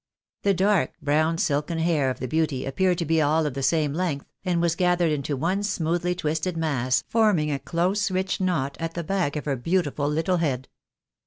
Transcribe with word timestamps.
The 0.41 0.55
dark 0.55 0.93
brown 0.99 1.37
silken 1.37 1.77
hair 1.77 2.09
of 2.09 2.17
the 2.19 2.27
beauty 2.27 2.65
appeared 2.65 2.97
to 2.97 3.05
be 3.05 3.21
all 3.21 3.45
of 3.45 3.53
the 3.53 3.61
same 3.61 3.93
length, 3.93 4.25
and 4.43 4.59
was 4.59 4.75
gathered 4.75 5.11
into 5.11 5.37
one 5.37 5.61
smoothly 5.61 6.15
twisted 6.15 6.57
mass, 6.57 7.03
forming 7.07 7.51
a 7.51 7.59
close 7.59 8.09
rich 8.09 8.41
knot 8.41 8.75
at 8.79 8.95
the 8.95 9.03
back 9.03 9.35
of 9.35 9.45
her 9.45 9.55
beautiful 9.55 10.09
little 10.09 10.37
head. 10.37 10.67